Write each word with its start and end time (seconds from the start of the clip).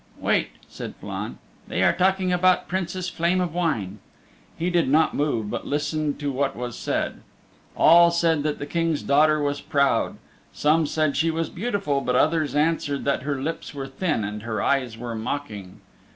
"Wait," 0.17 0.47
said 0.67 0.95
Flann, 0.95 1.37
"they 1.67 1.83
are 1.83 1.93
talking 1.93 2.33
about 2.33 2.67
Princess 2.67 3.07
Flame 3.07 3.39
of 3.39 3.53
Wine." 3.53 3.99
He 4.57 4.71
did 4.71 4.89
not 4.89 5.13
move, 5.13 5.51
but 5.51 5.67
listened 5.67 6.17
to 6.21 6.31
what 6.31 6.55
was 6.55 6.75
said. 6.75 7.21
All 7.77 8.09
said 8.09 8.41
that 8.41 8.57
the 8.57 8.65
King's 8.65 9.03
daughter 9.03 9.39
was 9.39 9.61
proud. 9.61 10.17
Some 10.51 10.87
said 10.87 11.15
she 11.15 11.29
was 11.29 11.51
beautiful, 11.51 12.01
but 12.01 12.15
others 12.15 12.55
answered 12.55 13.05
that 13.05 13.21
her 13.21 13.39
lips 13.39 13.75
were 13.75 13.85
thin, 13.85 14.23
and 14.23 14.41
her 14.41 14.59
eyes 14.59 14.97
were 14.97 15.13
mocking. 15.13 15.81